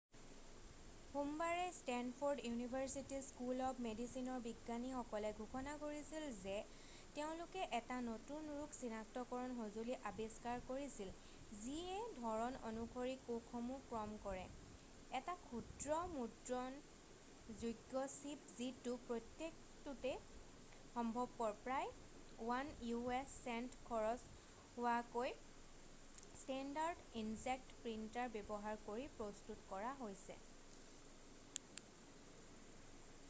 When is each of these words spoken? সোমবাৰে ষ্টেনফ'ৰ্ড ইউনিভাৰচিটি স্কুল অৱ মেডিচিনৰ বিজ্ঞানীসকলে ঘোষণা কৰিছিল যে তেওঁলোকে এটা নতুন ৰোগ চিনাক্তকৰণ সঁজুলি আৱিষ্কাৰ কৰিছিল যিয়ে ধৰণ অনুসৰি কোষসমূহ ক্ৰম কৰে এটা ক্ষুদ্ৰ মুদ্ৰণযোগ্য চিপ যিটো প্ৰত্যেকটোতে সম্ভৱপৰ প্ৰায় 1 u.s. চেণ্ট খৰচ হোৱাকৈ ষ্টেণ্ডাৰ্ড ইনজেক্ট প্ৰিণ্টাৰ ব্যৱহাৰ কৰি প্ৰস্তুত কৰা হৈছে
সোমবাৰে 1.15 1.63
ষ্টেনফ'ৰ্ড 1.77 2.43
ইউনিভাৰচিটি 2.47 3.17
স্কুল 3.29 3.61
অৱ 3.69 3.79
মেডিচিনৰ 3.85 4.37
বিজ্ঞানীসকলে 4.45 5.31
ঘোষণা 5.45 5.71
কৰিছিল 5.81 6.27
যে 6.45 6.53
তেওঁলোকে 7.17 7.63
এটা 7.79 7.97
নতুন 8.05 8.45
ৰোগ 8.59 8.75
চিনাক্তকৰণ 8.77 9.55
সঁজুলি 9.57 9.97
আৱিষ্কাৰ 10.11 10.61
কৰিছিল 10.69 11.09
যিয়ে 11.63 11.97
ধৰণ 12.25 12.57
অনুসৰি 12.69 13.13
কোষসমূহ 13.27 13.83
ক্ৰম 13.91 14.13
কৰে 14.27 14.45
এটা 15.19 15.35
ক্ষুদ্ৰ 15.47 15.97
মুদ্ৰণযোগ্য 16.13 18.05
চিপ 18.15 18.47
যিটো 18.61 18.95
প্ৰত্যেকটোতে 19.11 20.13
সম্ভৱপৰ 20.95 21.59
প্ৰায় 21.65 21.91
1 22.61 22.95
u.s. 23.01 23.35
চেণ্ট 23.49 23.83
খৰচ 23.89 24.31
হোৱাকৈ 24.77 25.35
ষ্টেণ্ডাৰ্ড 26.43 27.11
ইনজেক্ট 27.25 27.77
প্ৰিণ্টাৰ 27.85 28.33
ব্যৱহাৰ 28.39 28.81
কৰি 28.91 29.09
প্ৰস্তুত 29.21 29.67
কৰা 29.73 29.93
হৈছে 30.05 30.39